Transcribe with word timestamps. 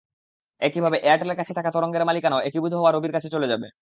একইভাবে 0.61 0.97
এয়ারটেলের 0.99 1.37
কাছে 1.39 1.53
থাকা 1.57 1.69
তরঙ্গের 1.71 2.03
মালিকানাও 2.05 2.45
একীভূত 2.47 2.73
হওয়া 2.75 2.91
রবির 2.91 3.13
কাছে 3.13 3.29
চলে 3.35 3.47
যাবে। 3.47 3.67